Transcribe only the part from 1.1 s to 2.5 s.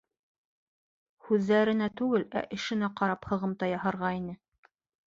Һүҙҙәренә түгел, ә